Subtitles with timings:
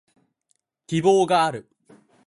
[0.87, 1.69] 希望がある